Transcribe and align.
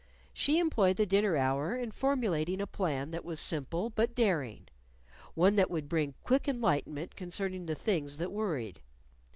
She 0.33 0.57
employed 0.57 0.97
the 0.97 1.05
dinner 1.05 1.37
hour 1.37 1.75
in 1.75 1.91
formulating 1.91 2.59
a 2.59 2.65
plan 2.65 3.11
that 3.11 3.23
was 3.23 3.39
simple 3.39 3.91
but 3.91 4.15
daring 4.15 4.67
one 5.35 5.55
that 5.57 5.69
would 5.69 5.87
bring 5.87 6.15
quick 6.23 6.47
enlightenment 6.47 7.15
concerning 7.15 7.67
the 7.67 7.75
things 7.75 8.17
that 8.17 8.31
worried. 8.31 8.81